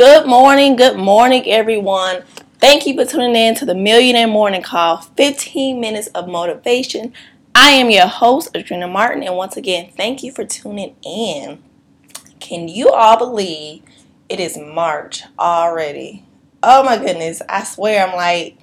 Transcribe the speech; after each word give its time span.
Good 0.00 0.26
morning, 0.26 0.76
good 0.76 0.96
morning, 0.96 1.46
everyone. 1.46 2.22
Thank 2.58 2.86
you 2.86 2.94
for 2.94 3.04
tuning 3.04 3.36
in 3.36 3.54
to 3.56 3.66
the 3.66 3.74
Millionaire 3.74 4.26
Morning 4.26 4.62
Call 4.62 5.02
15 5.02 5.78
minutes 5.78 6.06
of 6.14 6.26
motivation. 6.26 7.12
I 7.54 7.72
am 7.72 7.90
your 7.90 8.06
host, 8.06 8.54
Adrena 8.54 8.90
Martin, 8.90 9.22
and 9.22 9.36
once 9.36 9.58
again, 9.58 9.90
thank 9.94 10.22
you 10.22 10.32
for 10.32 10.46
tuning 10.46 10.96
in. 11.04 11.62
Can 12.38 12.66
you 12.66 12.88
all 12.88 13.18
believe 13.18 13.82
it 14.30 14.40
is 14.40 14.56
March 14.56 15.24
already? 15.38 16.24
Oh 16.62 16.82
my 16.82 16.96
goodness, 16.96 17.42
I 17.46 17.62
swear 17.64 18.06
I'm 18.06 18.16
like, 18.16 18.56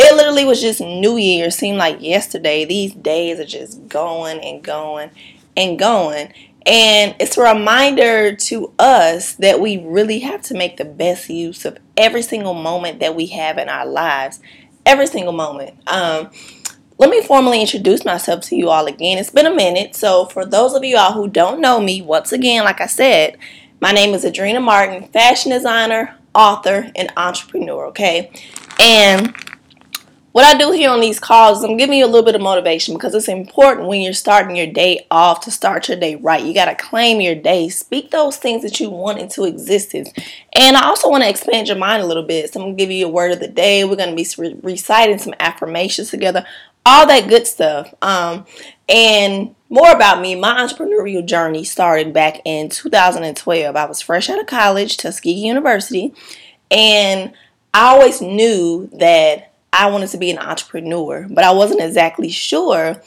it 0.00 0.16
literally 0.16 0.44
was 0.44 0.60
just 0.60 0.80
New 0.80 1.16
Year. 1.16 1.52
Seemed 1.52 1.78
like 1.78 2.02
yesterday. 2.02 2.64
These 2.64 2.94
days 2.94 3.38
are 3.38 3.44
just 3.44 3.86
going 3.86 4.40
and 4.40 4.64
going 4.64 5.12
and 5.56 5.78
going. 5.78 6.32
And 6.66 7.14
it's 7.18 7.36
a 7.36 7.42
reminder 7.42 8.36
to 8.36 8.72
us 8.78 9.34
that 9.34 9.60
we 9.60 9.78
really 9.78 10.20
have 10.20 10.42
to 10.42 10.54
make 10.54 10.76
the 10.76 10.84
best 10.84 11.28
use 11.28 11.64
of 11.64 11.78
every 11.96 12.22
single 12.22 12.54
moment 12.54 13.00
that 13.00 13.16
we 13.16 13.26
have 13.26 13.58
in 13.58 13.68
our 13.68 13.86
lives. 13.86 14.40
Every 14.86 15.06
single 15.06 15.32
moment. 15.32 15.76
Um, 15.86 16.30
let 16.98 17.10
me 17.10 17.20
formally 17.22 17.60
introduce 17.60 18.04
myself 18.04 18.42
to 18.42 18.56
you 18.56 18.68
all 18.68 18.86
again. 18.86 19.18
It's 19.18 19.30
been 19.30 19.46
a 19.46 19.54
minute. 19.54 19.96
So, 19.96 20.26
for 20.26 20.44
those 20.44 20.74
of 20.74 20.84
you 20.84 20.96
all 20.96 21.12
who 21.12 21.28
don't 21.28 21.60
know 21.60 21.80
me, 21.80 22.00
once 22.02 22.32
again, 22.32 22.64
like 22.64 22.80
I 22.80 22.86
said, 22.86 23.38
my 23.80 23.90
name 23.90 24.14
is 24.14 24.24
Adrena 24.24 24.62
Martin, 24.62 25.08
fashion 25.08 25.50
designer, 25.50 26.16
author, 26.34 26.90
and 26.94 27.12
entrepreneur. 27.16 27.86
Okay. 27.86 28.30
And 28.80 29.34
what 30.32 30.46
I 30.46 30.56
do 30.56 30.72
here 30.72 30.90
on 30.90 31.00
these 31.00 31.20
calls 31.20 31.58
is 31.58 31.64
I'm 31.64 31.76
giving 31.76 31.98
you 31.98 32.06
a 32.06 32.08
little 32.08 32.24
bit 32.24 32.34
of 32.34 32.40
motivation 32.40 32.94
because 32.94 33.14
it's 33.14 33.28
important 33.28 33.86
when 33.86 34.00
you're 34.00 34.14
starting 34.14 34.56
your 34.56 34.66
day 34.66 35.06
off 35.10 35.40
to 35.42 35.50
start 35.50 35.88
your 35.88 35.98
day 35.98 36.14
right. 36.16 36.42
You 36.42 36.54
got 36.54 36.64
to 36.66 36.74
claim 36.74 37.20
your 37.20 37.34
day. 37.34 37.68
Speak 37.68 38.10
those 38.10 38.38
things 38.38 38.62
that 38.62 38.80
you 38.80 38.88
want 38.88 39.18
into 39.18 39.44
existence. 39.44 40.10
And 40.56 40.76
I 40.76 40.86
also 40.86 41.10
want 41.10 41.22
to 41.22 41.28
expand 41.28 41.68
your 41.68 41.76
mind 41.76 42.02
a 42.02 42.06
little 42.06 42.22
bit. 42.22 42.50
So 42.50 42.60
I'm 42.60 42.66
going 42.66 42.76
to 42.78 42.82
give 42.82 42.90
you 42.90 43.06
a 43.06 43.10
word 43.10 43.32
of 43.32 43.40
the 43.40 43.48
day. 43.48 43.84
We're 43.84 43.96
going 43.96 44.16
to 44.16 44.16
be 44.16 44.26
re- 44.38 44.58
reciting 44.62 45.18
some 45.18 45.34
affirmations 45.38 46.08
together, 46.10 46.46
all 46.86 47.06
that 47.06 47.28
good 47.28 47.46
stuff. 47.46 47.92
Um, 48.00 48.46
and 48.88 49.54
more 49.68 49.92
about 49.92 50.22
me, 50.22 50.34
my 50.34 50.54
entrepreneurial 50.54 51.26
journey 51.26 51.64
started 51.64 52.14
back 52.14 52.40
in 52.46 52.70
2012. 52.70 53.76
I 53.76 53.84
was 53.84 54.00
fresh 54.00 54.30
out 54.30 54.40
of 54.40 54.46
college, 54.46 54.96
Tuskegee 54.96 55.32
University, 55.32 56.14
and 56.70 57.34
I 57.74 57.88
always 57.88 58.22
knew 58.22 58.88
that 58.94 59.51
I 59.72 59.90
wanted 59.90 60.10
to 60.10 60.18
be 60.18 60.30
an 60.30 60.38
entrepreneur, 60.38 61.26
but 61.30 61.44
I 61.44 61.52
wasn't 61.52 61.80
exactly 61.80 62.30
sure 62.30 63.00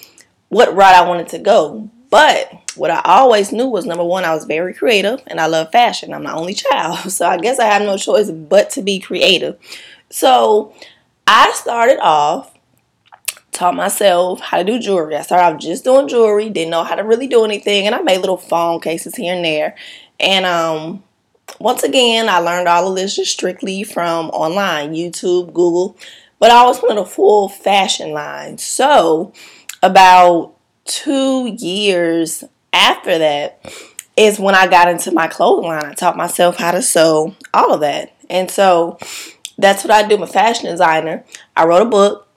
what 0.49 0.75
route 0.75 0.95
I 0.95 1.07
wanted 1.07 1.30
to 1.30 1.39
go. 1.39 1.89
But 2.09 2.72
what 2.75 2.91
I 2.91 3.02
always 3.03 3.52
knew 3.52 3.67
was 3.67 3.85
number 3.85 4.03
one, 4.03 4.25
I 4.25 4.33
was 4.33 4.45
very 4.45 4.73
creative 4.73 5.22
and 5.27 5.39
I 5.39 5.47
love 5.47 5.72
fashion. 5.72 6.13
I'm 6.13 6.23
my 6.23 6.33
only 6.33 6.53
child. 6.53 6.99
So 7.11 7.27
I 7.27 7.38
guess 7.38 7.59
I 7.59 7.66
have 7.66 7.81
no 7.81 7.97
choice 7.97 8.31
but 8.31 8.69
to 8.72 8.81
be 8.81 8.99
creative. 8.99 9.57
So 10.09 10.73
I 11.27 11.52
started 11.55 11.99
off, 11.99 12.53
taught 13.52 13.75
myself 13.75 14.39
how 14.39 14.57
to 14.57 14.63
do 14.63 14.79
jewelry. 14.79 15.16
I 15.16 15.22
started 15.22 15.55
off 15.55 15.61
just 15.61 15.83
doing 15.83 16.07
jewelry, 16.07 16.50
didn't 16.50 16.72
know 16.72 16.83
how 16.83 16.95
to 16.95 17.03
really 17.03 17.27
do 17.27 17.44
anything, 17.44 17.85
and 17.85 17.95
I 17.95 18.02
made 18.02 18.19
little 18.19 18.38
phone 18.38 18.79
cases 18.79 19.16
here 19.16 19.33
and 19.33 19.44
there. 19.44 19.75
And 20.19 20.45
um, 20.45 21.03
once 21.59 21.83
again, 21.83 22.29
I 22.29 22.39
learned 22.39 22.67
all 22.67 22.89
of 22.89 22.95
this 22.95 23.16
just 23.16 23.31
strictly 23.31 23.83
from 23.83 24.29
online, 24.29 24.94
YouTube, 24.94 25.53
Google. 25.53 25.97
But 26.39 26.52
I 26.52 26.55
always 26.55 26.81
wanted 26.81 27.02
a 27.02 27.05
full 27.05 27.50
fashion 27.50 28.11
line. 28.11 28.58
So 28.58 29.33
about 29.81 30.55
two 30.86 31.55
years 31.58 32.44
after 32.73 33.17
that 33.17 33.59
is 34.17 34.39
when 34.39 34.56
I 34.56 34.67
got 34.67 34.88
into 34.88 35.11
my 35.11 35.28
clothing 35.28 35.69
line. 35.69 35.86
I 35.86 35.94
taught 35.94 36.17
myself 36.17 36.58
how 36.58 36.72
to 36.72 36.81
sew, 36.81 37.36
all 37.53 37.73
of 37.73 37.81
that. 37.81 38.13
And 38.30 38.50
so 38.50 38.97
that's 39.58 39.83
what 39.83 39.91
I 39.91 40.08
do. 40.08 40.16
I'm 40.16 40.23
a 40.23 40.28
fashion 40.28 40.69
designer. 40.69 41.23
I 41.56 41.66
wrote 41.66 41.81
a 41.81 41.89
book. 41.89 42.28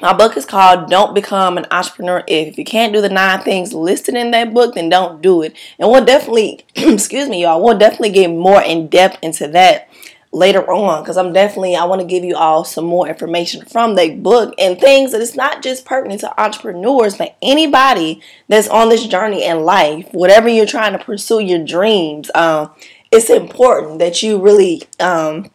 My 0.00 0.12
book 0.12 0.36
is 0.36 0.44
called 0.44 0.88
Don't 0.88 1.14
Become 1.14 1.58
an 1.58 1.66
Entrepreneur 1.72 2.22
If. 2.28 2.48
If 2.48 2.58
you 2.58 2.64
can't 2.64 2.92
do 2.92 3.00
the 3.00 3.08
nine 3.08 3.42
things 3.42 3.74
listed 3.74 4.14
in 4.14 4.30
that 4.30 4.54
book, 4.54 4.74
then 4.74 4.88
don't 4.88 5.20
do 5.20 5.42
it. 5.42 5.56
And 5.78 5.90
we'll 5.90 6.04
definitely, 6.04 6.64
excuse 6.76 7.28
me, 7.28 7.42
y'all, 7.42 7.62
we'll 7.62 7.78
definitely 7.78 8.10
get 8.10 8.28
more 8.28 8.62
in 8.62 8.86
depth 8.88 9.18
into 9.22 9.48
that 9.48 9.87
later 10.30 10.70
on 10.70 11.02
because 11.02 11.16
I'm 11.16 11.32
definitely 11.32 11.74
I 11.74 11.84
want 11.84 12.02
to 12.02 12.06
give 12.06 12.22
you 12.22 12.36
all 12.36 12.64
some 12.64 12.84
more 12.84 13.08
information 13.08 13.64
from 13.64 13.94
the 13.94 14.14
book 14.14 14.54
and 14.58 14.78
things 14.78 15.12
that 15.12 15.22
it's 15.22 15.34
not 15.34 15.62
just 15.62 15.86
pertinent 15.86 16.20
to 16.20 16.40
entrepreneurs 16.40 17.16
but 17.16 17.36
anybody 17.40 18.20
that's 18.46 18.68
on 18.68 18.90
this 18.90 19.06
journey 19.06 19.44
in 19.44 19.60
life 19.60 20.06
whatever 20.12 20.48
you're 20.48 20.66
trying 20.66 20.92
to 20.92 21.02
pursue 21.02 21.40
your 21.40 21.64
dreams 21.64 22.30
um, 22.34 22.70
it's 23.10 23.30
important 23.30 24.00
that 24.00 24.22
you 24.22 24.38
really 24.38 24.82
um, 25.00 25.50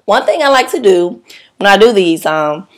one 0.05 0.25
thing 0.25 0.43
I 0.43 0.49
like 0.49 0.71
to 0.71 0.79
do 0.79 1.23
when 1.57 1.67
I 1.67 1.77
do 1.77 1.93
these 1.93 2.25
um, 2.25 2.69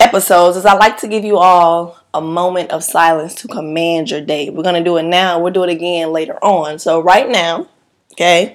episodes 0.00 0.56
is 0.56 0.66
I 0.66 0.74
like 0.74 0.98
to 0.98 1.08
give 1.08 1.24
you 1.24 1.38
all 1.38 1.98
a 2.12 2.20
moment 2.20 2.72
of 2.72 2.84
silence 2.84 3.34
to 3.36 3.48
command 3.48 4.10
your 4.10 4.20
day. 4.20 4.50
We're 4.50 4.62
gonna 4.62 4.84
do 4.84 4.96
it 4.98 5.04
now. 5.04 5.40
We'll 5.40 5.52
do 5.52 5.62
it 5.62 5.70
again 5.70 6.12
later 6.12 6.36
on. 6.44 6.78
So 6.78 7.00
right 7.00 7.28
now, 7.28 7.68
okay, 8.12 8.54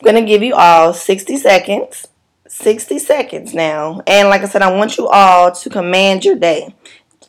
I'm 0.00 0.04
gonna 0.04 0.26
give 0.26 0.42
you 0.42 0.54
all 0.54 0.92
60 0.92 1.36
seconds. 1.38 2.08
60 2.48 2.98
seconds 2.98 3.54
now. 3.54 4.02
And 4.06 4.28
like 4.28 4.42
I 4.42 4.46
said, 4.46 4.62
I 4.62 4.74
want 4.74 4.96
you 4.98 5.06
all 5.08 5.52
to 5.52 5.70
command 5.70 6.24
your 6.24 6.34
day 6.34 6.74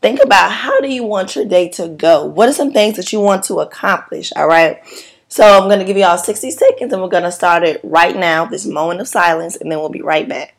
think 0.02 0.24
about 0.24 0.52
how 0.52 0.80
do 0.80 0.88
you 0.88 1.04
want 1.04 1.36
your 1.36 1.46
day 1.46 1.70
to 1.70 1.88
go? 1.88 2.26
What 2.26 2.50
are 2.50 2.54
some 2.54 2.72
things 2.72 2.96
that 2.98 3.12
you 3.12 3.20
want 3.20 3.44
to 3.46 3.60
accomplish? 3.60 4.32
All 4.36 4.48
right. 4.48 4.80
So 5.28 5.44
I'm 5.44 5.68
going 5.68 5.80
to 5.80 5.86
give 5.86 5.98
you 5.98 6.06
all 6.06 6.18
60 6.18 6.50
seconds 6.52 6.92
and 6.92 7.02
we're 7.02 7.10
going 7.10 7.24
to 7.24 7.32
start 7.32 7.64
it 7.64 7.82
right 7.84 8.16
now, 8.16 8.46
this 8.46 8.66
moment 8.66 9.00
of 9.00 9.08
silence, 9.08 9.56
and 9.56 9.72
then 9.72 9.80
we'll 9.80 9.90
be 9.90 10.02
right 10.02 10.28
back. 10.28 10.56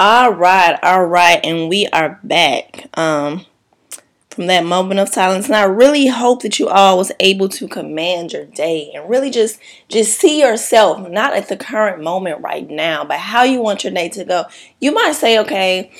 All 0.00 0.32
right, 0.32 0.78
all 0.80 1.06
right, 1.06 1.40
and 1.42 1.68
we 1.68 1.88
are 1.88 2.20
back. 2.22 2.86
Um, 2.96 3.46
from 4.30 4.46
that 4.46 4.64
moment 4.64 5.00
of 5.00 5.08
silence. 5.08 5.46
And 5.46 5.56
I 5.56 5.64
really 5.64 6.06
hope 6.06 6.42
that 6.42 6.60
you 6.60 6.68
all 6.68 6.96
was 6.96 7.10
able 7.18 7.48
to 7.48 7.66
command 7.66 8.32
your 8.32 8.44
day 8.44 8.92
and 8.94 9.10
really 9.10 9.30
just 9.30 9.58
just 9.88 10.16
see 10.16 10.40
yourself, 10.40 11.10
not 11.10 11.32
at 11.32 11.48
the 11.48 11.56
current 11.56 12.00
moment 12.00 12.40
right 12.40 12.70
now, 12.70 13.04
but 13.04 13.18
how 13.18 13.42
you 13.42 13.60
want 13.60 13.82
your 13.82 13.92
day 13.92 14.08
to 14.10 14.24
go. 14.24 14.44
You 14.78 14.92
might 14.92 15.16
say, 15.16 15.40
okay, 15.40 15.90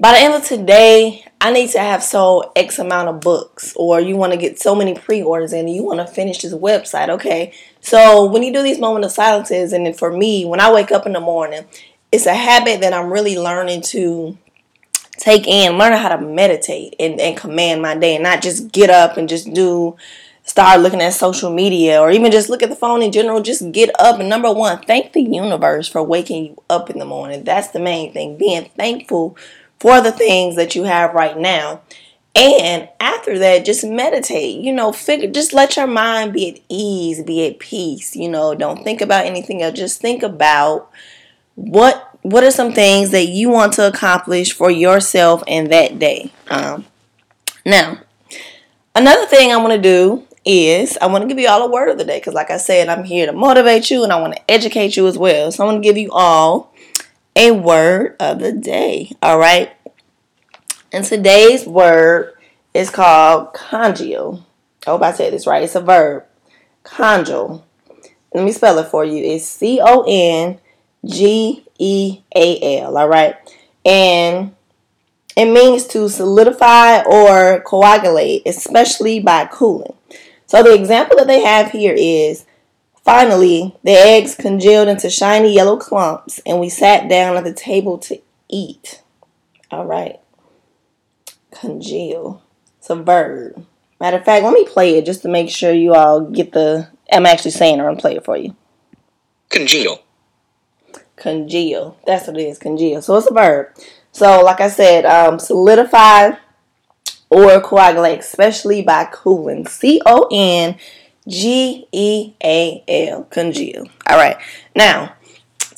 by 0.00 0.14
the 0.14 0.18
end 0.18 0.34
of 0.34 0.44
today, 0.44 1.24
I 1.40 1.52
need 1.52 1.70
to 1.70 1.78
have 1.78 2.02
sold 2.02 2.46
X 2.56 2.80
amount 2.80 3.10
of 3.10 3.20
books, 3.20 3.72
or 3.76 4.00
you 4.00 4.16
want 4.16 4.32
to 4.32 4.38
get 4.38 4.58
so 4.58 4.74
many 4.74 4.94
pre-orders 4.94 5.52
in, 5.52 5.60
and 5.60 5.70
you 5.70 5.84
want 5.84 6.04
to 6.04 6.12
finish 6.12 6.38
this 6.38 6.52
website. 6.52 7.08
Okay, 7.08 7.52
so 7.80 8.24
when 8.24 8.42
you 8.42 8.52
do 8.52 8.64
these 8.64 8.80
moment 8.80 9.04
of 9.04 9.12
silences, 9.12 9.72
and 9.72 9.96
for 9.96 10.10
me, 10.10 10.44
when 10.44 10.58
I 10.58 10.72
wake 10.72 10.90
up 10.90 11.06
in 11.06 11.12
the 11.12 11.20
morning, 11.20 11.66
it's 12.14 12.26
a 12.26 12.34
habit 12.34 12.80
that 12.80 12.92
I'm 12.92 13.12
really 13.12 13.36
learning 13.36 13.82
to 13.82 14.38
take 15.18 15.48
in, 15.48 15.76
learning 15.78 15.98
how 15.98 16.16
to 16.16 16.20
meditate 16.20 16.94
and, 17.00 17.20
and 17.20 17.36
command 17.36 17.82
my 17.82 17.96
day, 17.96 18.14
and 18.14 18.22
not 18.22 18.40
just 18.40 18.70
get 18.70 18.88
up 18.88 19.16
and 19.16 19.28
just 19.28 19.52
do 19.52 19.96
start 20.44 20.80
looking 20.80 21.00
at 21.00 21.12
social 21.12 21.52
media 21.52 22.00
or 22.00 22.12
even 22.12 22.30
just 22.30 22.48
look 22.48 22.62
at 22.62 22.68
the 22.68 22.76
phone 22.76 23.02
in 23.02 23.10
general. 23.10 23.40
Just 23.42 23.72
get 23.72 23.90
up 23.98 24.20
and 24.20 24.28
number 24.28 24.52
one, 24.52 24.80
thank 24.82 25.12
the 25.12 25.22
universe 25.22 25.88
for 25.88 26.04
waking 26.04 26.44
you 26.44 26.62
up 26.70 26.88
in 26.88 27.00
the 27.00 27.04
morning. 27.04 27.42
That's 27.42 27.68
the 27.68 27.80
main 27.80 28.12
thing. 28.12 28.38
Being 28.38 28.70
thankful 28.76 29.36
for 29.80 30.00
the 30.00 30.12
things 30.12 30.54
that 30.54 30.76
you 30.76 30.84
have 30.84 31.14
right 31.14 31.36
now. 31.36 31.80
And 32.36 32.88
after 33.00 33.38
that, 33.40 33.64
just 33.64 33.84
meditate. 33.84 34.60
You 34.60 34.72
know, 34.72 34.92
figure 34.92 35.30
just 35.30 35.52
let 35.52 35.76
your 35.76 35.86
mind 35.88 36.32
be 36.32 36.50
at 36.50 36.60
ease, 36.68 37.24
be 37.24 37.46
at 37.48 37.58
peace. 37.58 38.14
You 38.14 38.28
know, 38.28 38.54
don't 38.54 38.84
think 38.84 39.00
about 39.00 39.26
anything 39.26 39.62
else. 39.62 39.78
Just 39.78 40.00
think 40.00 40.22
about 40.22 40.90
what 41.54 42.10
what 42.22 42.42
are 42.42 42.50
some 42.50 42.72
things 42.72 43.10
that 43.10 43.26
you 43.26 43.50
want 43.50 43.74
to 43.74 43.86
accomplish 43.86 44.52
for 44.52 44.70
yourself 44.70 45.42
in 45.46 45.68
that 45.68 45.98
day. 45.98 46.32
Um, 46.48 46.86
now, 47.66 47.98
another 48.94 49.26
thing 49.26 49.52
I 49.52 49.56
want 49.58 49.74
to 49.74 49.80
do 49.80 50.26
is 50.42 50.96
I 51.02 51.06
want 51.06 51.22
to 51.22 51.28
give 51.28 51.38
you 51.38 51.48
all 51.48 51.62
a 51.66 51.70
word 51.70 51.90
of 51.90 51.98
the 51.98 52.04
day 52.04 52.18
because, 52.18 52.32
like 52.32 52.50
I 52.50 52.56
said, 52.56 52.88
I'm 52.88 53.04
here 53.04 53.26
to 53.26 53.32
motivate 53.32 53.90
you 53.90 54.04
and 54.04 54.12
I 54.12 54.20
want 54.20 54.34
to 54.36 54.50
educate 54.50 54.96
you 54.96 55.06
as 55.06 55.18
well. 55.18 55.52
So 55.52 55.64
I 55.64 55.66
want 55.66 55.82
to 55.82 55.86
give 55.86 55.98
you 55.98 56.10
all 56.12 56.74
a 57.36 57.50
word 57.50 58.16
of 58.18 58.38
the 58.38 58.52
day. 58.52 59.12
All 59.22 59.38
right. 59.38 59.72
And 60.92 61.04
today's 61.04 61.66
word 61.66 62.34
is 62.72 62.88
called 62.88 63.52
congeal. 63.52 64.46
I 64.86 64.90
hope 64.90 65.02
I 65.02 65.12
said 65.12 65.32
this 65.32 65.46
right. 65.46 65.62
It's 65.62 65.74
a 65.74 65.80
verb. 65.80 66.24
Congeal. 66.84 67.64
Let 68.32 68.44
me 68.44 68.52
spell 68.52 68.78
it 68.78 68.88
for 68.88 69.04
you. 69.04 69.22
It's 69.22 69.44
C 69.44 69.78
O 69.82 70.04
N 70.06 70.58
G 71.04 71.64
E 71.78 72.20
A 72.34 72.80
L. 72.80 72.96
All 72.96 73.08
right. 73.08 73.36
And 73.84 74.54
it 75.36 75.46
means 75.46 75.86
to 75.88 76.08
solidify 76.08 77.02
or 77.02 77.60
coagulate, 77.60 78.42
especially 78.46 79.20
by 79.20 79.46
cooling. 79.46 79.94
So 80.46 80.62
the 80.62 80.74
example 80.74 81.16
that 81.18 81.26
they 81.26 81.42
have 81.42 81.70
here 81.70 81.94
is 81.96 82.44
Finally, 83.04 83.76
the 83.82 83.92
eggs 83.92 84.34
congealed 84.34 84.88
into 84.88 85.10
shiny 85.10 85.54
yellow 85.54 85.76
clumps, 85.76 86.40
and 86.46 86.58
we 86.58 86.70
sat 86.70 87.06
down 87.06 87.36
at 87.36 87.44
the 87.44 87.52
table 87.52 87.98
to 87.98 88.18
eat. 88.48 89.02
All 89.70 89.84
right. 89.84 90.20
Congeal. 91.50 92.42
It's 92.78 92.88
a 92.88 92.96
verb. 92.96 93.66
Matter 94.00 94.16
of 94.16 94.24
fact, 94.24 94.42
let 94.42 94.54
me 94.54 94.64
play 94.64 94.96
it 94.96 95.04
just 95.04 95.20
to 95.22 95.28
make 95.28 95.50
sure 95.50 95.70
you 95.70 95.92
all 95.94 96.22
get 96.22 96.52
the. 96.52 96.88
I'm 97.12 97.26
actually 97.26 97.50
saying 97.50 97.78
it. 97.78 97.82
I'm 97.82 97.96
play 97.98 98.16
it 98.16 98.24
for 98.24 98.38
you. 98.38 98.56
Congeal. 99.50 100.02
Congeal. 101.16 101.96
That's 102.06 102.26
what 102.26 102.36
it 102.38 102.42
is. 102.42 102.58
Congeal. 102.58 103.02
So 103.02 103.16
it's 103.16 103.26
a 103.26 103.34
verb. 103.34 103.68
So, 104.12 104.42
like 104.42 104.60
I 104.60 104.68
said, 104.68 105.04
um, 105.04 105.38
solidify 105.38 106.32
or 107.30 107.60
coagulate, 107.60 108.20
especially 108.20 108.82
by 108.82 109.08
cooling. 109.10 109.66
C 109.66 110.00
O 110.06 110.28
N 110.30 110.76
G 111.26 111.86
E 111.90 112.34
A 112.42 112.84
L, 112.86 113.24
congeal. 113.24 113.88
All 114.06 114.16
right. 114.16 114.36
Now, 114.76 115.14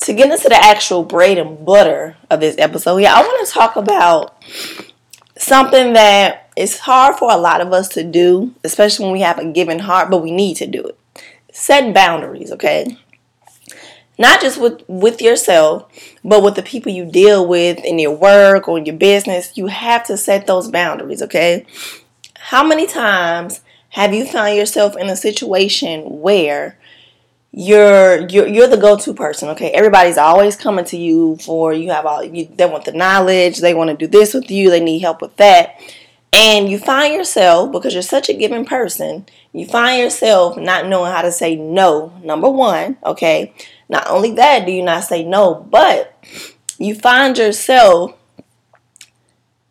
to 0.01 0.13
get 0.13 0.31
into 0.31 0.49
the 0.49 0.55
actual 0.55 1.03
bread 1.03 1.37
and 1.37 1.65
butter 1.65 2.17
of 2.29 2.39
this 2.39 2.55
episode, 2.59 2.97
yeah, 2.97 3.15
I 3.15 3.21
want 3.21 3.47
to 3.47 3.53
talk 3.53 3.75
about 3.75 4.35
something 5.37 5.93
that 5.93 6.51
is 6.55 6.79
hard 6.79 7.15
for 7.15 7.31
a 7.31 7.37
lot 7.37 7.61
of 7.61 7.73
us 7.73 7.87
to 7.89 8.03
do, 8.03 8.53
especially 8.63 9.05
when 9.05 9.13
we 9.13 9.21
have 9.21 9.39
a 9.39 9.45
given 9.45 9.79
heart, 9.79 10.09
but 10.09 10.21
we 10.21 10.31
need 10.31 10.57
to 10.57 10.67
do 10.67 10.83
it. 10.83 10.97
Set 11.51 11.93
boundaries, 11.93 12.51
okay? 12.51 12.97
Not 14.17 14.41
just 14.41 14.59
with 14.59 14.83
with 14.87 15.21
yourself, 15.21 15.91
but 16.23 16.43
with 16.43 16.55
the 16.55 16.63
people 16.63 16.91
you 16.91 17.05
deal 17.05 17.45
with 17.45 17.83
in 17.83 17.99
your 17.99 18.15
work 18.15 18.67
or 18.67 18.77
in 18.77 18.85
your 18.85 18.95
business. 18.95 19.55
You 19.55 19.67
have 19.67 20.05
to 20.07 20.17
set 20.17 20.47
those 20.47 20.69
boundaries, 20.69 21.21
okay? 21.21 21.65
How 22.35 22.63
many 22.63 22.87
times 22.87 23.61
have 23.89 24.13
you 24.13 24.25
found 24.25 24.55
yourself 24.55 24.95
in 24.97 25.09
a 25.09 25.15
situation 25.15 26.01
where 26.21 26.77
you're 27.51 28.27
you're 28.29 28.47
you're 28.47 28.67
the 28.67 28.77
go-to 28.77 29.13
person 29.13 29.49
okay 29.49 29.71
everybody's 29.71 30.17
always 30.17 30.55
coming 30.55 30.85
to 30.85 30.97
you 30.97 31.37
for 31.37 31.73
you 31.73 31.89
have 31.89 32.05
all 32.05 32.23
you, 32.23 32.45
they 32.55 32.65
want 32.65 32.85
the 32.85 32.91
knowledge 32.91 33.59
they 33.59 33.73
want 33.73 33.89
to 33.89 33.95
do 33.95 34.05
this 34.05 34.33
with 34.33 34.51
you 34.51 34.69
they 34.69 34.79
need 34.79 34.99
help 34.99 35.21
with 35.21 35.35
that 35.37 35.79
and 36.33 36.69
you 36.69 36.77
find 36.77 37.13
yourself 37.13 37.71
because 37.71 37.93
you're 37.93 38.03
such 38.03 38.29
a 38.29 38.33
giving 38.33 38.65
person 38.65 39.25
you 39.53 39.65
find 39.65 40.01
yourself 40.01 40.57
not 40.57 40.87
knowing 40.87 41.11
how 41.11 41.21
to 41.21 41.31
say 41.31 41.55
no 41.55 42.13
number 42.23 42.49
one 42.49 42.97
okay 43.05 43.53
not 43.89 44.07
only 44.09 44.31
that 44.31 44.65
do 44.65 44.71
you 44.71 44.83
not 44.83 45.03
say 45.03 45.23
no 45.23 45.55
but 45.69 46.17
you 46.77 46.93
find 46.93 47.37
yourself 47.37 48.13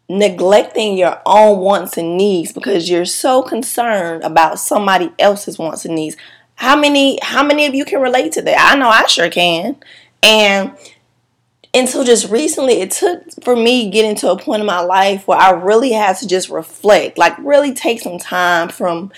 neglecting 0.08 0.96
your 0.96 1.20
own 1.26 1.58
wants 1.58 1.96
and 1.96 2.16
needs 2.16 2.52
because 2.52 2.88
you're 2.88 3.04
so 3.04 3.42
concerned 3.42 4.22
about 4.22 4.58
somebody 4.58 5.12
else's 5.18 5.58
wants 5.58 5.84
and 5.84 5.94
needs. 5.94 6.16
How 6.54 6.76
many 6.76 7.18
how 7.22 7.42
many 7.42 7.66
of 7.66 7.74
you 7.74 7.84
can 7.84 8.00
relate 8.00 8.32
to 8.32 8.42
that? 8.42 8.72
I 8.72 8.78
know 8.78 8.88
I 8.88 9.06
sure 9.06 9.28
can. 9.28 9.76
And 10.22 10.76
until 11.76 12.04
just 12.04 12.30
recently 12.30 12.80
it 12.80 12.90
took 12.90 13.22
for 13.42 13.54
me 13.54 13.90
getting 13.90 14.16
to 14.16 14.30
a 14.30 14.38
point 14.38 14.60
in 14.60 14.66
my 14.66 14.80
life 14.80 15.28
where 15.28 15.38
I 15.38 15.50
really 15.50 15.92
had 15.92 16.16
to 16.18 16.26
just 16.26 16.48
reflect, 16.48 17.18
like 17.18 17.36
really 17.38 17.74
take 17.74 18.00
some 18.00 18.18
time 18.18 18.68
from 18.68 19.12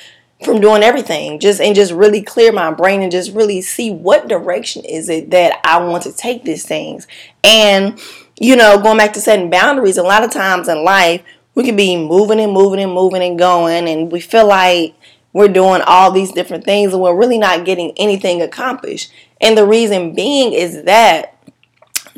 from 0.45 0.61
doing 0.61 0.85
everything 0.85 1.41
just 1.41 1.61
and 1.61 1.75
just 1.75 1.93
really 1.93 2.23
clear 2.23 2.53
my 2.53 2.71
brain 2.71 3.03
and 3.03 3.11
just 3.11 3.33
really 3.33 3.61
see 3.61 3.91
what 3.91 4.29
direction 4.29 4.85
is 4.85 5.09
it 5.09 5.31
that 5.31 5.61
I 5.65 5.83
want 5.83 6.05
to 6.05 6.13
take 6.13 6.45
these 6.45 6.65
things. 6.65 7.09
And 7.43 8.01
you 8.41 8.55
know, 8.55 8.81
going 8.81 8.99
back 8.99 9.13
to 9.15 9.21
setting 9.21 9.51
boundaries, 9.51 9.99
a 9.99 10.03
lot 10.03 10.23
of 10.23 10.31
times 10.31 10.69
in 10.69 10.85
life, 10.85 11.23
we 11.55 11.65
can 11.65 11.75
be 11.77 11.97
moving 11.97 12.39
and 12.39 12.53
moving 12.53 12.81
and 12.81 12.93
moving 12.93 13.23
and 13.23 13.39
going, 13.39 13.89
and 13.89 14.13
we 14.13 14.21
feel 14.21 14.47
like 14.47 14.95
we're 15.33 15.49
doing 15.49 15.83
all 15.87 16.11
these 16.11 16.33
different 16.33 16.65
things 16.65 16.93
and 16.93 17.03
we're 17.03 17.17
really 17.17 17.39
not 17.39 17.65
getting 17.65 17.93
anything 17.97 18.41
accomplished. 18.41 19.13
And 19.41 19.57
the 19.57 19.67
reason 19.67 20.15
being 20.15 20.53
is 20.53 20.85
that, 20.85 21.38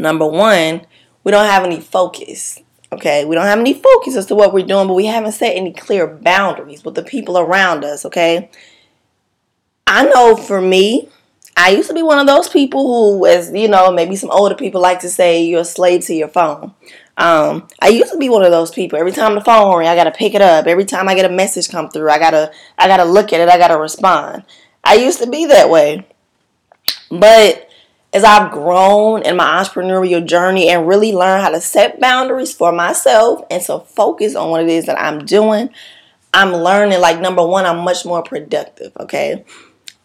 number 0.01 0.27
one, 0.27 0.87
we 1.25 1.33
don't 1.33 1.47
have 1.47 1.65
any 1.65 1.81
focus. 1.81 2.59
Okay, 2.93 3.25
we 3.25 3.37
don't 3.37 3.45
have 3.45 3.61
any 3.61 3.75
focus 3.75 4.17
as 4.17 4.27
to 4.27 4.35
what 4.35 4.53
we're 4.53 4.67
doing, 4.67 4.89
but 4.89 4.95
we 4.95 5.07
haven't 5.07 5.33
set 5.33 5.55
any 5.55 5.73
clear 5.73 6.09
boundaries 6.09 6.85
with 6.85 6.97
the 6.97 7.05
people 7.05 7.39
around 7.39 7.85
us. 7.85 8.05
Okay, 8.05 8.51
I 9.87 10.05
know 10.05 10.35
for 10.35 10.61
me, 10.61 11.09
I 11.57 11.71
used 11.71 11.89
to 11.89 11.95
be 11.95 12.03
one 12.03 12.19
of 12.19 12.27
those 12.27 12.49
people 12.49 12.87
who, 13.19 13.27
as 13.27 13.53
you 13.53 13.69
know, 13.69 13.93
maybe 13.93 14.17
some 14.17 14.31
older 14.31 14.55
people 14.55 14.81
like 14.81 15.01
to 15.01 15.09
say, 15.09 15.45
you're 15.45 15.61
a 15.61 15.65
slave 15.65 16.05
to 16.07 16.15
your 16.15 16.29
phone. 16.29 16.75
Um, 17.17 17.69
I 17.81 17.89
used 17.89 18.13
to 18.13 18.19
be 18.19 18.29
one 18.29 18.43
of 18.43 18.51
those 18.51 18.71
people. 18.71 18.99
Every 18.99 19.13
time 19.13 19.35
the 19.35 19.41
phone 19.43 19.77
rings, 19.77 19.89
I 19.89 19.95
gotta 19.95 20.11
pick 20.11 20.35
it 20.35 20.41
up. 20.41 20.67
Every 20.67 20.87
time 20.87 21.09
I 21.09 21.15
get 21.15 21.31
a 21.31 21.35
message 21.35 21.69
come 21.69 21.91
through, 21.91 22.11
I 22.11 22.19
gotta, 22.19 22.51
I 22.79 22.89
gotta 22.89 23.05
look 23.05 23.33
at 23.33 23.41
it. 23.41 23.49
I 23.49 23.59
gotta 23.59 23.79
respond. 23.79 24.45
I 24.83 24.95
used 24.95 25.21
to 25.21 25.29
be 25.29 25.47
that 25.47 25.69
way, 25.69 26.07
but 27.11 27.70
as 28.13 28.25
I've 28.25 28.51
grown 28.53 29.23
in 29.23 29.37
my 29.37 29.63
entrepreneurial 29.63 30.25
journey 30.25 30.69
and 30.69 30.89
really 30.89 31.13
learned 31.13 31.43
how 31.43 31.51
to 31.51 31.61
set 31.61 32.01
boundaries 32.01 32.53
for 32.53 32.73
myself 32.73 33.45
and 33.51 33.63
to 33.65 33.81
focus 33.81 34.35
on 34.35 34.51
what 34.51 34.63
it 34.63 34.69
is 34.69 34.87
that 34.87 35.01
I'm 35.01 35.25
doing, 35.25 35.71
I'm 36.35 36.53
learning. 36.53 37.01
Like 37.01 37.21
number 37.21 37.47
one, 37.47 37.67
I'm 37.67 37.85
much 37.85 38.05
more 38.05 38.23
productive. 38.23 38.93
Okay 38.99 39.45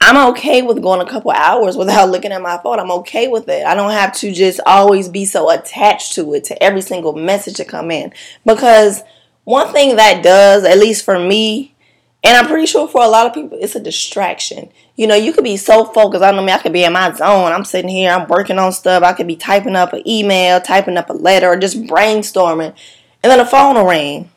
I'm 0.08 0.30
okay 0.34 0.62
with 0.62 0.84
going 0.84 1.02
a 1.02 1.10
couple 1.10 1.32
hours 1.32 1.76
without 1.76 2.10
looking 2.12 2.32
at 2.32 2.42
my 2.42 2.60
phone. 2.62 2.80
I'm 2.80 2.92
okay 2.92 3.28
with 3.28 3.50
it. 3.50 3.66
I 3.66 3.74
don't 3.74 3.92
have 3.92 4.14
to 4.18 4.32
just 4.32 4.60
always 4.66 5.10
be 5.10 5.26
so 5.26 5.50
attached 5.50 6.14
to 6.14 6.34
it, 6.36 6.44
to 6.46 6.64
every 6.64 6.82
single 6.82 7.14
message 7.14 7.56
to 7.56 7.66
come 7.66 7.90
in. 7.90 8.14
Because 8.46 9.04
one 9.46 9.72
thing 9.74 9.96
that 9.96 10.24
does, 10.24 10.64
at 10.64 10.78
least 10.78 11.06
for 11.06 11.18
me, 11.18 11.75
and 12.26 12.36
I'm 12.36 12.48
pretty 12.48 12.66
sure 12.66 12.88
for 12.88 13.04
a 13.04 13.08
lot 13.08 13.28
of 13.28 13.36
people, 13.36 13.60
it's 13.62 13.76
a 13.76 13.80
distraction. 13.80 14.70
You 14.96 15.06
know, 15.06 15.14
you 15.14 15.32
could 15.32 15.44
be 15.44 15.58
so 15.58 15.86
focused. 15.86 16.24
I 16.24 16.32
know 16.32 16.44
me, 16.44 16.52
I 16.52 16.58
could 16.58 16.74
be 16.74 16.84
in 16.84 16.94
my 16.94 17.14
zone. 17.14 17.52
I'm 17.52 17.64
sitting 17.64 17.90
here, 17.90 18.10
I'm 18.10 18.28
working 18.28 18.58
on 18.58 18.72
stuff. 18.72 19.04
I 19.04 19.14
could 19.14 19.28
be 19.28 19.36
typing 19.36 19.76
up 19.76 19.94
an 19.94 20.02
email, 20.08 20.60
typing 20.60 20.98
up 20.98 21.12
a 21.12 21.14
letter, 21.14 21.50
or 21.50 21.56
just 21.56 21.84
brainstorming. 21.84 22.76
And 23.22 23.32
then 23.32 23.38
the 23.38 23.46
phone 23.46 23.76
will 23.76 23.86
ring. 23.86 24.32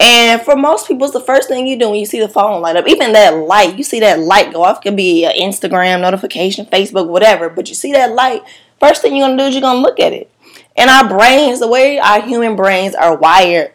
And 0.00 0.42
for 0.42 0.56
most 0.56 0.88
people, 0.88 1.04
it's 1.04 1.14
the 1.14 1.20
first 1.20 1.48
thing 1.48 1.68
you 1.68 1.78
do 1.78 1.90
when 1.90 2.00
you 2.00 2.06
see 2.06 2.20
the 2.20 2.28
phone 2.28 2.60
light 2.60 2.74
up. 2.74 2.88
Even 2.88 3.12
that 3.12 3.36
light, 3.36 3.78
you 3.78 3.84
see 3.84 4.00
that 4.00 4.18
light 4.18 4.52
go 4.52 4.64
off. 4.64 4.78
It 4.78 4.82
could 4.82 4.96
be 4.96 5.24
an 5.24 5.32
Instagram 5.32 6.00
notification, 6.00 6.66
Facebook, 6.66 7.06
whatever. 7.06 7.48
But 7.48 7.68
you 7.68 7.76
see 7.76 7.92
that 7.92 8.12
light, 8.12 8.42
first 8.80 9.00
thing 9.00 9.16
you're 9.16 9.28
gonna 9.28 9.38
do 9.38 9.44
is 9.44 9.54
you're 9.54 9.62
gonna 9.62 9.78
look 9.78 10.00
at 10.00 10.12
it. 10.12 10.30
And 10.76 10.90
our 10.90 11.08
brains, 11.08 11.60
the 11.60 11.68
way 11.68 11.98
our 11.98 12.20
human 12.20 12.56
brains 12.56 12.94
are 12.96 13.16
wired, 13.16 13.72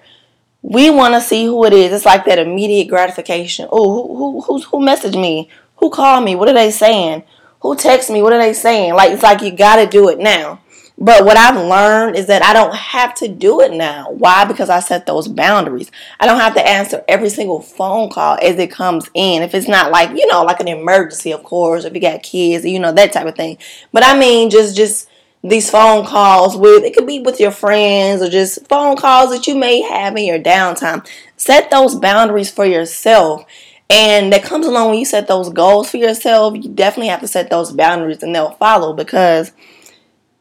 we 0.61 0.89
want 0.89 1.13
to 1.15 1.21
see 1.21 1.45
who 1.45 1.65
it 1.65 1.73
is. 1.73 1.91
It's 1.91 2.05
like 2.05 2.25
that 2.25 2.39
immediate 2.39 2.87
gratification. 2.87 3.67
Oh, 3.71 3.93
who 3.93 4.15
who 4.15 4.41
who 4.41 4.61
who 4.61 4.85
messaged 4.85 5.19
me? 5.19 5.49
Who 5.77 5.89
called 5.89 6.23
me? 6.23 6.35
What 6.35 6.49
are 6.49 6.53
they 6.53 6.71
saying? 6.71 7.23
Who 7.61 7.75
texted 7.75 8.13
me? 8.13 8.21
What 8.21 8.33
are 8.33 8.39
they 8.39 8.53
saying? 8.53 8.93
Like 8.93 9.11
it's 9.11 9.23
like 9.23 9.41
you 9.41 9.51
got 9.51 9.77
to 9.77 9.87
do 9.87 10.09
it 10.09 10.19
now. 10.19 10.61
But 10.97 11.25
what 11.25 11.35
I've 11.35 11.55
learned 11.55 12.15
is 12.15 12.27
that 12.27 12.43
I 12.43 12.53
don't 12.53 12.75
have 12.75 13.15
to 13.15 13.27
do 13.27 13.61
it 13.61 13.73
now. 13.73 14.11
Why? 14.11 14.45
Because 14.45 14.69
I 14.69 14.81
set 14.81 15.07
those 15.07 15.27
boundaries. 15.27 15.89
I 16.19 16.27
don't 16.27 16.39
have 16.39 16.53
to 16.53 16.67
answer 16.67 17.03
every 17.07 17.29
single 17.29 17.59
phone 17.59 18.11
call 18.11 18.37
as 18.39 18.59
it 18.59 18.69
comes 18.69 19.09
in. 19.15 19.41
If 19.41 19.55
it's 19.55 19.67
not 19.67 19.89
like, 19.89 20.11
you 20.11 20.27
know, 20.27 20.43
like 20.43 20.59
an 20.59 20.67
emergency, 20.67 21.33
of 21.33 21.41
course, 21.41 21.85
if 21.85 21.95
you 21.95 22.01
got 22.01 22.21
kids, 22.21 22.65
you 22.65 22.79
know, 22.79 22.91
that 22.91 23.13
type 23.13 23.25
of 23.25 23.35
thing. 23.35 23.57
But 23.91 24.05
I 24.05 24.15
mean, 24.15 24.51
just, 24.51 24.77
just, 24.77 25.09
these 25.43 25.69
phone 25.69 26.05
calls 26.05 26.55
with 26.55 26.83
it 26.83 26.93
could 26.93 27.07
be 27.07 27.19
with 27.19 27.39
your 27.39 27.51
friends 27.51 28.21
or 28.21 28.29
just 28.29 28.65
phone 28.67 28.95
calls 28.95 29.31
that 29.31 29.47
you 29.47 29.55
may 29.55 29.81
have 29.81 30.15
in 30.15 30.25
your 30.25 30.39
downtime 30.39 31.05
set 31.35 31.71
those 31.71 31.95
boundaries 31.95 32.51
for 32.51 32.65
yourself 32.65 33.43
and 33.89 34.31
that 34.31 34.43
comes 34.43 34.65
along 34.65 34.89
when 34.89 34.99
you 34.99 35.05
set 35.05 35.27
those 35.27 35.49
goals 35.49 35.89
for 35.89 35.97
yourself 35.97 36.55
you 36.55 36.69
definitely 36.69 37.07
have 37.07 37.21
to 37.21 37.27
set 37.27 37.49
those 37.49 37.71
boundaries 37.71 38.21
and 38.21 38.35
they'll 38.35 38.51
follow 38.51 38.93
because 38.93 39.51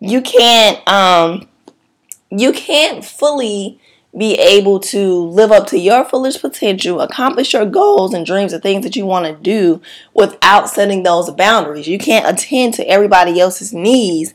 you 0.01 0.21
can't 0.21 0.87
um 0.87 1.49
you 2.31 2.53
can't 2.53 3.05
fully 3.05 3.81
be 4.17 4.35
able 4.35 4.81
to 4.81 5.25
live 5.27 5.53
up 5.53 5.69
to 5.69 5.79
your 5.79 6.05
fullest 6.05 6.41
potential, 6.41 7.01
accomplish 7.01 7.53
your 7.53 7.65
goals 7.65 8.13
and 8.13 8.27
dreams 8.27 8.53
and 8.53 8.63
things 8.63 8.85
that 8.85 8.97
you 8.97 9.07
want 9.07 9.25
to 9.25 9.41
do 9.41 9.81
without 10.15 10.69
setting 10.69 11.05
those 11.05 11.31
boundaries. 11.31 11.87
You 11.87 11.99
can't 11.99 12.27
attend 12.27 12.75
to 12.75 12.89
everybody 12.89 13.39
else's 13.39 13.73
needs 13.73 14.35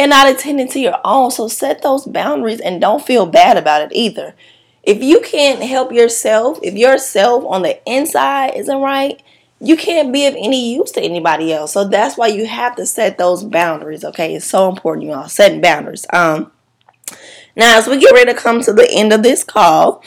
and 0.00 0.08
not 0.08 0.30
attending 0.30 0.66
to 0.66 0.80
your 0.80 0.98
own. 1.04 1.30
So 1.30 1.46
set 1.46 1.82
those 1.82 2.06
boundaries 2.06 2.58
and 2.58 2.80
don't 2.80 3.04
feel 3.04 3.26
bad 3.26 3.58
about 3.58 3.82
it 3.82 3.92
either. 3.92 4.34
If 4.82 5.02
you 5.02 5.20
can't 5.20 5.62
help 5.62 5.92
yourself, 5.92 6.58
if 6.62 6.72
yourself 6.72 7.44
on 7.46 7.60
the 7.60 7.78
inside 7.86 8.54
isn't 8.56 8.80
right, 8.80 9.22
you 9.60 9.76
can't 9.76 10.10
be 10.10 10.24
of 10.24 10.32
any 10.32 10.74
use 10.74 10.90
to 10.92 11.02
anybody 11.02 11.52
else. 11.52 11.74
So 11.74 11.86
that's 11.86 12.16
why 12.16 12.28
you 12.28 12.46
have 12.46 12.76
to 12.76 12.86
set 12.86 13.18
those 13.18 13.44
boundaries. 13.44 14.02
Okay, 14.02 14.34
it's 14.34 14.46
so 14.46 14.70
important, 14.70 15.06
you 15.06 15.12
all 15.12 15.28
setting 15.28 15.60
boundaries. 15.60 16.06
Um, 16.14 16.50
now 17.54 17.76
as 17.76 17.86
we 17.86 17.98
get 17.98 18.14
ready 18.14 18.32
to 18.32 18.38
come 18.38 18.62
to 18.62 18.72
the 18.72 18.90
end 18.90 19.12
of 19.12 19.22
this 19.22 19.44
call, 19.44 20.02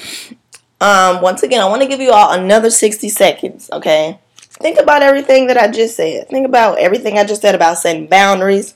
um, 0.81 1.21
once 1.21 1.43
again, 1.43 1.62
I 1.62 1.69
want 1.69 1.83
to 1.83 1.88
give 1.88 2.01
you 2.01 2.12
all 2.12 2.31
another 2.31 2.71
60 2.71 3.09
seconds. 3.09 3.69
Okay, 3.71 4.19
think 4.53 4.79
about 4.79 5.03
everything 5.03 5.45
that 5.47 5.57
I 5.57 5.67
just 5.69 5.95
said. 5.95 6.29
Think 6.29 6.47
about 6.47 6.79
everything 6.79 7.19
I 7.19 7.25
just 7.25 7.43
said 7.43 7.53
about 7.53 7.77
setting 7.77 8.07
boundaries, 8.07 8.73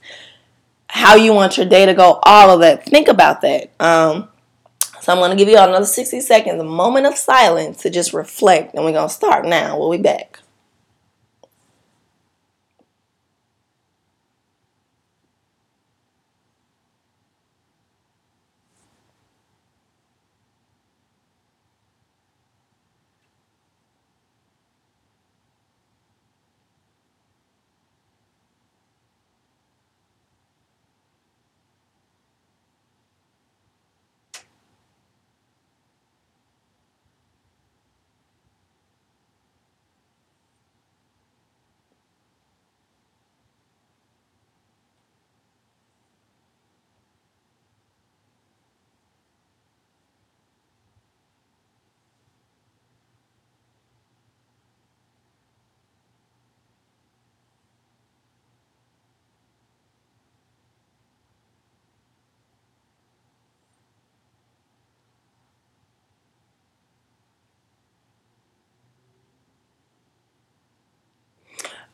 how 0.89 1.15
you 1.15 1.33
want 1.33 1.57
your 1.57 1.65
day 1.65 1.85
to 1.85 1.93
go, 1.93 2.19
all 2.23 2.49
of 2.49 2.61
that. 2.61 2.85
Think 2.85 3.07
about 3.07 3.41
that. 3.41 3.71
Um, 3.79 4.29
so 5.01 5.13
I'm 5.13 5.19
going 5.19 5.31
to 5.31 5.37
give 5.37 5.47
you 5.47 5.57
all 5.57 5.69
another 5.69 5.85
60 5.85 6.19
seconds, 6.21 6.59
a 6.59 6.65
moment 6.65 7.05
of 7.05 7.15
silence 7.15 7.77
to 7.83 7.89
just 7.89 8.13
reflect, 8.13 8.73
and 8.73 8.83
we're 8.83 8.91
going 8.91 9.07
to 9.07 9.13
start 9.13 9.45
now. 9.45 9.77
We'll 9.77 9.91
be 9.91 10.03
back. 10.03 10.39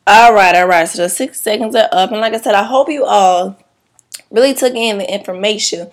All 0.06 0.34
right, 0.34 0.54
all 0.54 0.66
right. 0.66 0.86
So 0.86 1.02
the 1.02 1.08
six 1.08 1.40
seconds 1.40 1.74
are 1.74 1.88
up. 1.90 2.12
And 2.12 2.20
like 2.20 2.34
I 2.34 2.40
said, 2.40 2.54
I 2.54 2.64
hope 2.64 2.90
you 2.90 3.04
all 3.06 3.56
really 4.30 4.52
took 4.52 4.74
in 4.74 4.98
the 4.98 5.12
information 5.12 5.88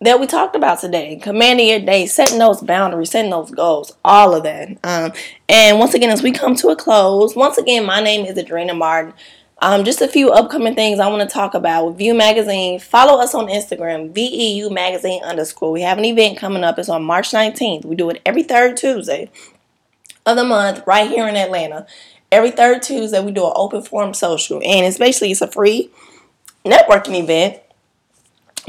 that 0.00 0.18
we 0.18 0.26
talked 0.26 0.56
about 0.56 0.80
today. 0.80 1.16
Commanding 1.16 1.68
your 1.68 1.80
day, 1.80 2.06
setting 2.06 2.38
those 2.38 2.62
boundaries, 2.62 3.10
setting 3.10 3.30
those 3.30 3.50
goals, 3.50 3.94
all 4.02 4.34
of 4.34 4.42
that. 4.44 4.78
Um, 4.82 5.12
and 5.50 5.78
once 5.78 5.92
again, 5.92 6.08
as 6.08 6.22
we 6.22 6.32
come 6.32 6.54
to 6.56 6.68
a 6.68 6.76
close, 6.76 7.36
once 7.36 7.58
again, 7.58 7.84
my 7.84 8.00
name 8.00 8.24
is 8.24 8.38
Adrena 8.38 8.76
Martin. 8.76 9.12
Um, 9.60 9.84
just 9.84 10.00
a 10.00 10.08
few 10.08 10.32
upcoming 10.32 10.74
things 10.74 10.98
I 10.98 11.08
want 11.08 11.28
to 11.28 11.32
talk 11.32 11.52
about 11.52 11.86
with 11.86 11.98
View 11.98 12.14
Magazine. 12.14 12.80
Follow 12.80 13.20
us 13.20 13.34
on 13.34 13.48
Instagram, 13.48 14.12
VEU 14.12 14.70
Magazine 14.70 15.22
underscore. 15.22 15.70
We 15.70 15.82
have 15.82 15.98
an 15.98 16.06
event 16.06 16.38
coming 16.38 16.64
up. 16.64 16.78
It's 16.78 16.88
on 16.88 17.04
March 17.04 17.30
19th. 17.30 17.84
We 17.84 17.96
do 17.96 18.08
it 18.10 18.22
every 18.24 18.42
third 18.42 18.78
Tuesday 18.78 19.30
of 20.24 20.36
the 20.36 20.44
month 20.44 20.82
right 20.86 21.08
here 21.08 21.28
in 21.28 21.36
Atlanta 21.36 21.86
every 22.32 22.50
third 22.50 22.82
Tuesday 22.82 23.22
we 23.22 23.30
do 23.30 23.46
an 23.46 23.52
open 23.54 23.82
forum 23.82 24.14
social, 24.14 24.56
and 24.56 24.86
it's 24.86 24.98
basically 24.98 25.30
it's 25.30 25.42
a 25.42 25.46
free 25.46 25.90
networking 26.64 27.22
event 27.22 27.58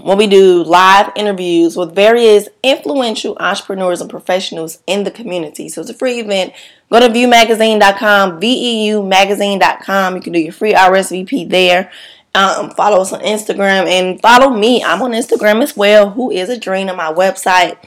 where 0.02 0.18
we 0.18 0.28
do 0.28 0.64
live 0.64 1.12
interviews 1.16 1.78
with 1.78 1.94
various 1.94 2.50
influential 2.64 3.38
entrepreneurs 3.40 4.02
and 4.02 4.10
professionals 4.10 4.80
in 4.88 5.04
the 5.04 5.12
community. 5.12 5.70
So 5.70 5.82
it's 5.82 5.90
a 5.90 5.94
free 5.94 6.20
event. 6.20 6.54
Go 6.92 7.00
to 7.00 7.08
viewmagazine.com, 7.08 8.42
veumagazine.com. 8.42 10.16
You 10.16 10.22
can 10.22 10.34
do 10.34 10.40
your 10.40 10.54
free 10.54 10.74
RSVP 10.74 11.50
there. 11.50 11.92
Um, 12.36 12.72
follow 12.72 13.02
us 13.02 13.14
on 13.14 13.22
Instagram 13.22 13.86
and 13.88 14.20
follow 14.20 14.50
me. 14.50 14.84
I'm 14.84 15.02
on 15.04 15.12
Instagram 15.12 15.62
as 15.62 15.78
well. 15.78 16.10
Who 16.10 16.32
is 16.32 16.50
Adrena? 16.50 16.96
My 16.96 17.14
website, 17.14 17.78